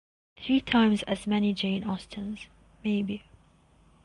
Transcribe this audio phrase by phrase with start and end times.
[0.35, 2.47] Three times as many Jane Austens,
[2.83, 3.23] maybe.